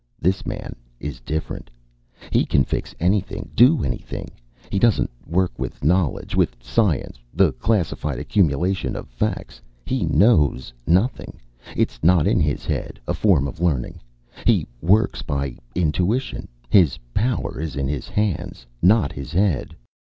[0.19, 1.69] "This man is different.
[2.31, 4.29] He can fix anything, do anything.
[4.71, 9.61] He doesn't work with knowledge, with science the classified accumulation of facts.
[9.85, 11.39] He knows nothing.
[11.77, 14.01] It's not in his head, a form of learning.
[14.43, 19.75] He works by intuition his power is in his hands, not his head.